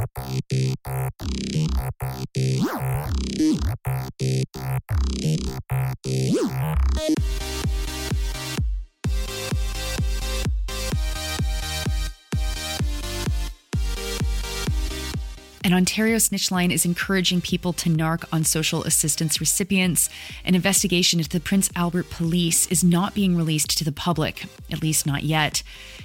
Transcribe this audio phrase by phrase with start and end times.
[0.00, 0.44] Thank
[7.66, 7.79] you.
[15.62, 20.08] An Ontario snitch line is encouraging people to narc on social assistance recipients.
[20.42, 24.80] An investigation into the Prince Albert Police is not being released to the public, at
[24.80, 25.62] least not yet.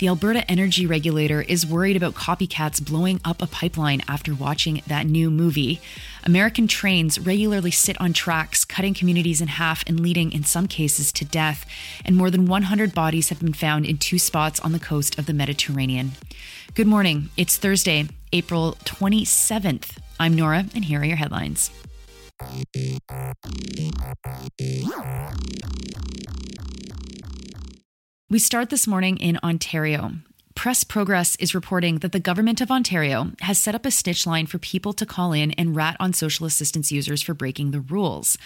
[0.00, 5.06] The Alberta Energy Regulator is worried about copycats blowing up a pipeline after watching that
[5.06, 5.80] new movie.
[6.24, 11.10] American trains regularly sit on tracks, cutting communities in half and leading, in some cases,
[11.12, 11.64] to death.
[12.04, 15.24] And more than 100 bodies have been found in two spots on the coast of
[15.24, 16.12] the Mediterranean.
[16.74, 17.30] Good morning.
[17.38, 19.98] It's Thursday, April 27th.
[20.20, 21.70] I'm Nora, and here are your headlines.
[28.30, 30.12] We start this morning in Ontario.
[30.54, 34.46] Press Progress is reporting that the government of Ontario has set up a snitch line
[34.46, 38.36] for people to call in and rat on social assistance users for breaking the rules.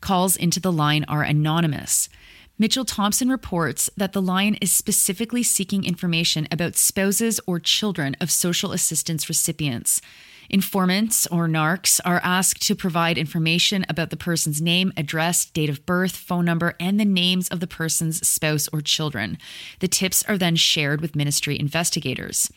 [0.00, 2.08] Calls into the line are anonymous.
[2.56, 8.30] Mitchell Thompson reports that the line is specifically seeking information about spouses or children of
[8.30, 10.00] social assistance recipients.
[10.48, 15.84] Informants or narcs are asked to provide information about the person's name, address, date of
[15.84, 19.36] birth, phone number, and the names of the person's spouse or children.
[19.80, 22.52] The tips are then shared with ministry investigators.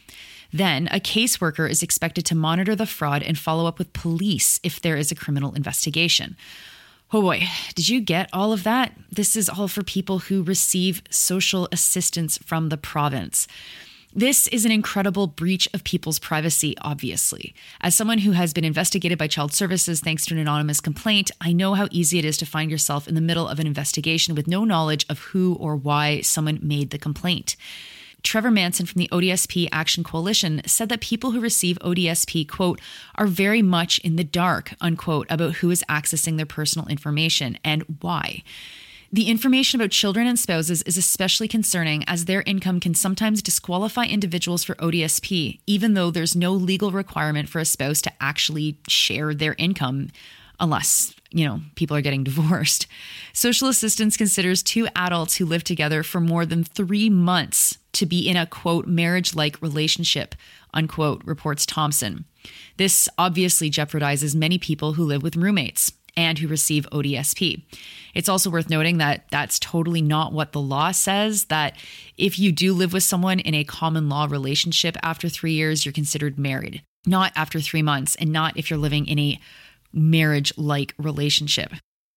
[0.54, 4.80] Then, a caseworker is expected to monitor the fraud and follow up with police if
[4.80, 6.38] there is a criminal investigation.
[7.14, 8.94] Oh boy, did you get all of that?
[9.10, 13.48] This is all for people who receive social assistance from the province.
[14.14, 17.56] This is an incredible breach of people's privacy, obviously.
[17.80, 21.54] As someone who has been investigated by Child Services thanks to an anonymous complaint, I
[21.54, 24.48] know how easy it is to find yourself in the middle of an investigation with
[24.48, 27.56] no knowledge of who or why someone made the complaint.
[28.28, 32.82] Trevor Manson from the ODSP Action Coalition said that people who receive ODSP, quote,
[33.16, 37.84] are very much in the dark, unquote, about who is accessing their personal information and
[38.02, 38.44] why.
[39.14, 44.04] The information about children and spouses is especially concerning as their income can sometimes disqualify
[44.04, 49.34] individuals for ODSP, even though there's no legal requirement for a spouse to actually share
[49.34, 50.10] their income
[50.60, 52.88] unless, you know, people are getting divorced.
[53.34, 58.28] Social assistance considers two adults who live together for more than three months to be
[58.28, 60.36] in a quote marriage like relationship,
[60.74, 62.26] unquote, reports Thompson.
[62.78, 67.64] This obviously jeopardizes many people who live with roommates and who receive ODSP.
[68.16, 71.78] It's also worth noting that that's totally not what the law says, that
[72.18, 75.94] if you do live with someone in a common law relationship after three years, you're
[75.94, 79.40] considered married, not after three months, and not if you're living in a
[79.94, 81.74] marriage like relationship.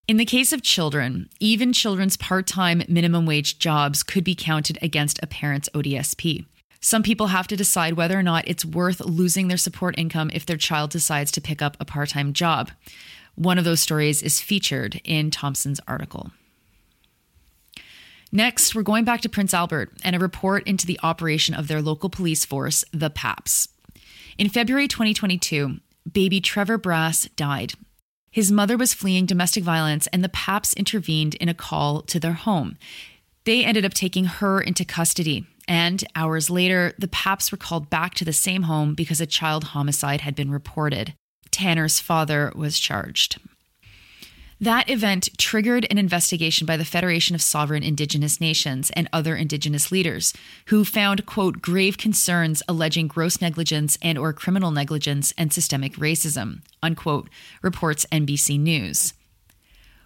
[0.09, 4.79] In the case of children, even children's part time minimum wage jobs could be counted
[4.83, 6.47] against a parent's ODSP.
[6.81, 10.47] Some people have to decide whether or not it's worth losing their support income if
[10.47, 12.71] their child decides to pick up a part time job.
[13.37, 16.33] One of those stories is featured in Thompson's article.
[18.33, 21.83] Next, we're going back to Prince Albert and a report into the operation of their
[21.83, 23.69] local police force, the PAPS.
[24.39, 27.75] In February 2022, baby Trevor Brass died.
[28.31, 32.35] His mother was fleeing domestic violence, and the Paps intervened in a call to their
[32.35, 32.79] home.
[33.45, 35.47] They ended up taking her into custody.
[35.67, 39.65] And hours later, the Paps were called back to the same home because a child
[39.65, 41.15] homicide had been reported.
[41.51, 43.39] Tanner's father was charged.
[44.63, 49.91] That event triggered an investigation by the Federation of Sovereign Indigenous Nations and other indigenous
[49.91, 50.35] leaders
[50.67, 56.61] who found quote grave concerns alleging gross negligence and or criminal negligence and systemic racism
[56.83, 57.31] unquote
[57.63, 59.15] reports NBC News.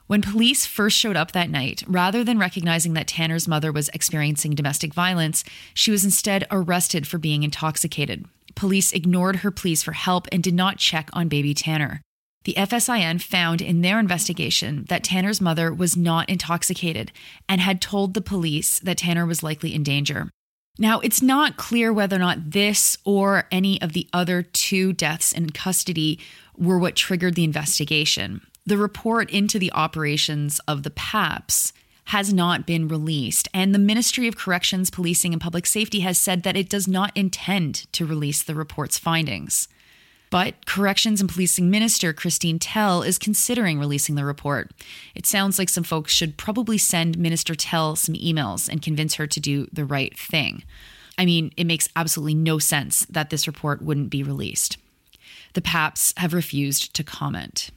[0.07, 4.55] When police first showed up that night, rather than recognizing that Tanner's mother was experiencing
[4.55, 5.43] domestic violence,
[5.73, 8.27] she was instead arrested for being intoxicated.
[8.55, 12.03] Police ignored her pleas for help and did not check on baby Tanner.
[12.45, 17.11] The FSIN found in their investigation that Tanner's mother was not intoxicated
[17.49, 20.31] and had told the police that Tanner was likely in danger.
[20.79, 25.33] Now, it's not clear whether or not this or any of the other two deaths
[25.33, 26.19] in custody
[26.57, 28.43] were what triggered the investigation.
[28.67, 31.73] The report into the operations of the PAPS
[32.07, 36.43] has not been released, and the Ministry of Corrections, Policing, and Public Safety has said
[36.43, 39.69] that it does not intend to release the report's findings.
[40.35, 44.73] But Corrections and Policing Minister Christine Tell is considering releasing the report.
[45.15, 49.29] It sounds like some folks should probably send Minister Tell some emails and convince her
[49.29, 50.65] to do the right thing.
[51.17, 54.77] I mean, it makes absolutely no sense that this report wouldn't be released.
[55.53, 57.71] The PAPs have refused to comment.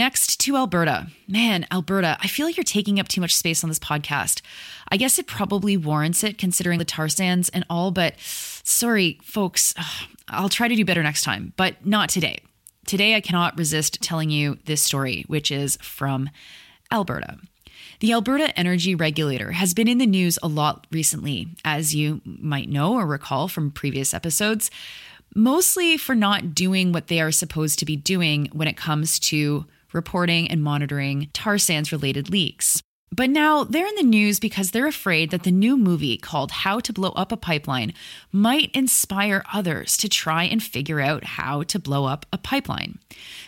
[0.00, 1.08] Next to Alberta.
[1.28, 4.40] Man, Alberta, I feel like you're taking up too much space on this podcast.
[4.88, 9.74] I guess it probably warrants it considering the tar sands and all, but sorry, folks,
[10.28, 12.40] I'll try to do better next time, but not today.
[12.86, 16.30] Today, I cannot resist telling you this story, which is from
[16.90, 17.36] Alberta.
[17.98, 22.70] The Alberta Energy Regulator has been in the news a lot recently, as you might
[22.70, 24.70] know or recall from previous episodes,
[25.36, 29.66] mostly for not doing what they are supposed to be doing when it comes to
[29.92, 32.82] reporting and monitoring tar sands related leaks.
[33.12, 36.78] But now they're in the news because they're afraid that the new movie called How
[36.78, 37.92] to Blow Up a Pipeline
[38.30, 43.00] might inspire others to try and figure out how to blow up a pipeline.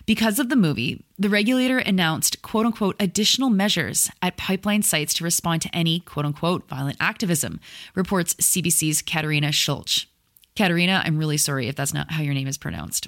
[0.05, 5.25] Because of the movie, the regulator announced quote unquote additional measures at pipeline sites to
[5.25, 7.61] respond to any quote unquote violent activism,
[7.95, 10.07] reports CBC's Katerina Schulz.
[10.57, 13.07] Katerina, I'm really sorry if that's not how your name is pronounced.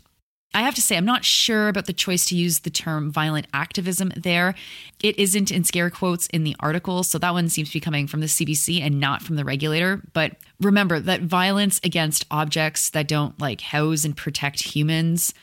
[0.55, 3.49] I have to say, I'm not sure about the choice to use the term violent
[3.53, 4.55] activism there.
[5.03, 8.07] It isn't in scare quotes in the article, so that one seems to be coming
[8.07, 10.01] from the CBC and not from the regulator.
[10.13, 15.35] But remember that violence against objects that don't like house and protect humans,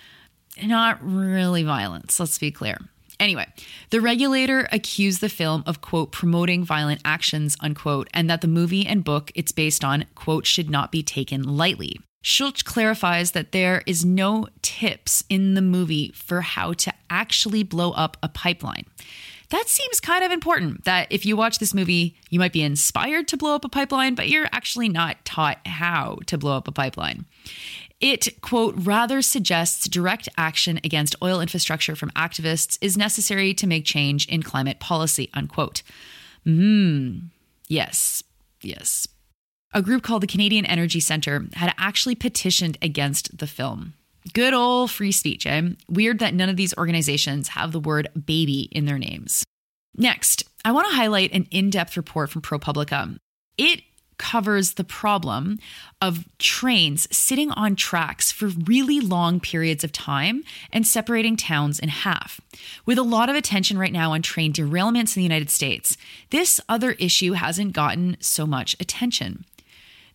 [0.63, 2.77] not really violence, let's be clear.
[3.19, 3.45] Anyway,
[3.91, 8.87] the regulator accused the film of, quote, promoting violent actions, unquote, and that the movie
[8.87, 11.99] and book it's based on, quote, should not be taken lightly.
[12.21, 17.91] Schulz clarifies that there is no tips in the movie for how to actually blow
[17.91, 18.85] up a pipeline.
[19.49, 23.27] That seems kind of important that if you watch this movie, you might be inspired
[23.29, 26.71] to blow up a pipeline, but you're actually not taught how to blow up a
[26.71, 27.25] pipeline.
[27.99, 33.83] It, quote, rather suggests direct action against oil infrastructure from activists is necessary to make
[33.83, 35.83] change in climate policy, unquote.
[36.45, 37.17] Hmm.
[37.67, 38.23] Yes.
[38.61, 39.07] Yes.
[39.73, 43.93] A group called the Canadian Energy Centre had actually petitioned against the film.
[44.33, 45.61] Good old free speech, eh?
[45.87, 49.45] Weird that none of these organizations have the word baby in their names.
[49.95, 53.17] Next, I want to highlight an in depth report from ProPublica.
[53.57, 53.81] It
[54.17, 55.57] covers the problem
[55.99, 61.89] of trains sitting on tracks for really long periods of time and separating towns in
[61.89, 62.39] half.
[62.85, 65.97] With a lot of attention right now on train derailments in the United States,
[66.29, 69.43] this other issue hasn't gotten so much attention.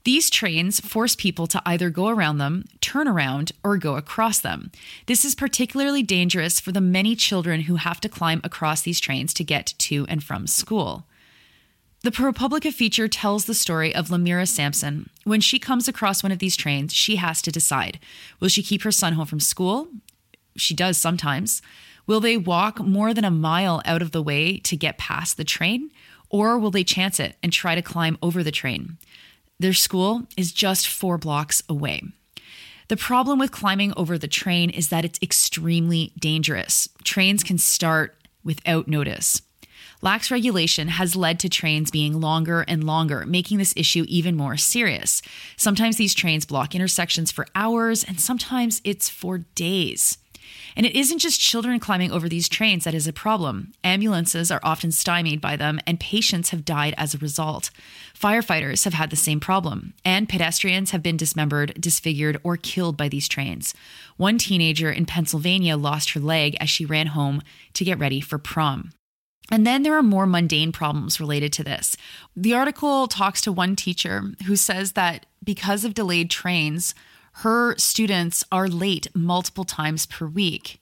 [0.06, 4.70] These trains force people to either go around them, turn around, or go across them.
[5.06, 9.34] This is particularly dangerous for the many children who have to climb across these trains
[9.34, 11.08] to get to and from school.
[12.04, 15.10] The ProPublica feature tells the story of Lamira Sampson.
[15.24, 17.98] When she comes across one of these trains, she has to decide
[18.38, 19.88] will she keep her son home from school?
[20.56, 21.62] She does sometimes.
[22.06, 25.42] Will they walk more than a mile out of the way to get past the
[25.42, 25.90] train?
[26.28, 28.98] Or will they chance it and try to climb over the train?
[29.58, 32.02] Their school is just four blocks away.
[32.88, 36.88] The problem with climbing over the train is that it's extremely dangerous.
[37.02, 38.14] Trains can start
[38.44, 39.42] without notice.
[40.02, 44.56] Lax regulation has led to trains being longer and longer, making this issue even more
[44.56, 45.22] serious.
[45.56, 50.18] Sometimes these trains block intersections for hours, and sometimes it's for days.
[50.76, 53.72] And it isn't just children climbing over these trains that is a problem.
[53.82, 57.70] Ambulances are often stymied by them, and patients have died as a result.
[58.18, 63.08] Firefighters have had the same problem, and pedestrians have been dismembered, disfigured, or killed by
[63.08, 63.74] these trains.
[64.16, 67.42] One teenager in Pennsylvania lost her leg as she ran home
[67.74, 68.92] to get ready for prom.
[69.50, 71.96] And then there are more mundane problems related to this.
[72.34, 76.94] The article talks to one teacher who says that because of delayed trains,
[77.40, 80.80] her students are late multiple times per week.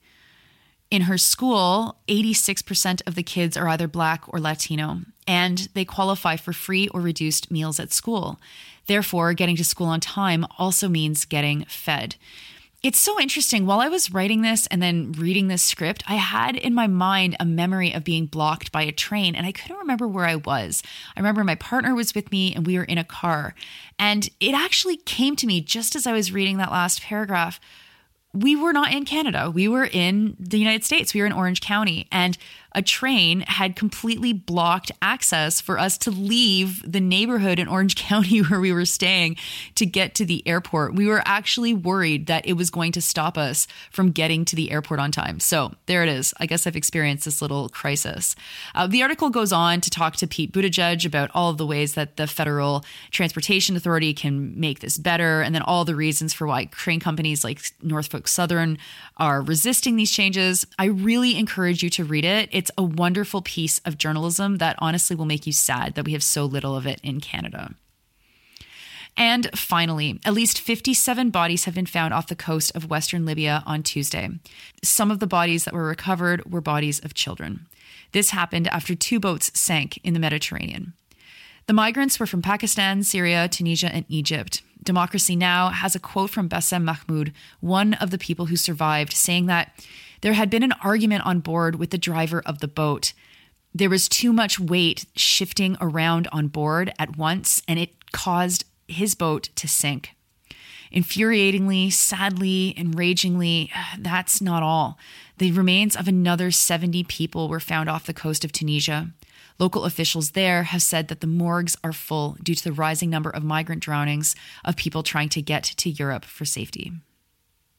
[0.89, 6.37] In her school, 86% of the kids are either Black or Latino, and they qualify
[6.37, 8.39] for free or reduced meals at school.
[8.87, 12.15] Therefore, getting to school on time also means getting fed.
[12.85, 13.65] It's so interesting.
[13.65, 17.35] While I was writing this and then reading this script, I had in my mind
[17.39, 20.83] a memory of being blocked by a train and I couldn't remember where I was.
[21.17, 23.55] I remember my partner was with me and we were in a car.
[23.97, 27.59] And it actually came to me just as I was reading that last paragraph
[28.35, 29.49] we were not in Canada.
[29.49, 31.13] We were in the United States.
[31.13, 32.05] We were in Orange County.
[32.11, 32.37] And
[32.75, 38.39] a train had completely blocked access for us to leave the neighborhood in Orange County
[38.39, 39.37] where we were staying
[39.75, 40.93] to get to the airport.
[40.93, 44.71] We were actually worried that it was going to stop us from getting to the
[44.71, 45.39] airport on time.
[45.39, 46.33] So there it is.
[46.39, 48.35] I guess I've experienced this little crisis.
[48.75, 51.93] Uh, the article goes on to talk to Pete Buttigieg about all of the ways
[51.93, 56.45] that the Federal Transportation Authority can make this better, and then all the reasons for
[56.45, 58.77] why train companies like Norfolk Southern
[59.17, 60.67] are resisting these changes.
[60.77, 62.49] I really encourage you to read it.
[62.65, 66.23] It's a wonderful piece of journalism that honestly will make you sad that we have
[66.23, 67.75] so little of it in Canada.
[69.15, 73.61] And finally, at least 57 bodies have been found off the coast of western Libya
[73.67, 74.29] on Tuesday.
[74.83, 77.67] Some of the bodies that were recovered were bodies of children.
[78.13, 80.93] This happened after two boats sank in the Mediterranean.
[81.67, 84.63] The migrants were from Pakistan, Syria, Tunisia, and Egypt.
[84.83, 85.69] Democracy Now!
[85.69, 89.71] has a quote from Bassem Mahmoud, one of the people who survived, saying that
[90.25, 93.13] there had been an argument on board with the driver of the boat.
[93.75, 99.13] There was too much weight shifting around on board at once, and it caused his
[99.13, 100.15] boat to sink.
[100.91, 104.97] Infuriatingly, sadly, enragingly, that's not all.
[105.37, 109.11] The remains of another 70 people were found off the coast of Tunisia.
[109.59, 113.29] Local officials there have said that the morgues are full due to the rising number
[113.29, 116.93] of migrant drownings of people trying to get to Europe for safety.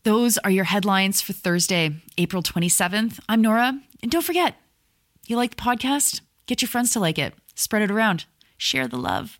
[0.06, 3.18] Those are your headlines for Thursday, April 27th.
[3.28, 4.54] I'm Nora, and don't forget,
[5.26, 6.20] you like the podcast?
[6.46, 7.34] Get your friends to like it.
[7.56, 8.24] Spread it around.
[8.56, 9.36] Share the love.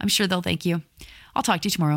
[0.00, 0.80] I'm sure they'll thank you.
[1.36, 1.96] I'll talk to you tomorrow.